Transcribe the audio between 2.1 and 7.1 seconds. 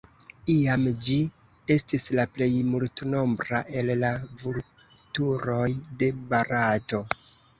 la plej multnombra el la vulturoj de Barato.